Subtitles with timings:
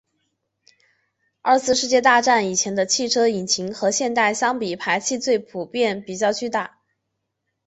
[1.43, 6.79] 二次世界大战以前的汽车引擎和现今相比排气量普遍比较巨大。